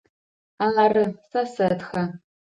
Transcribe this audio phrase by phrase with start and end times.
[0.83, 2.01] Ары, сэ сэтхэ.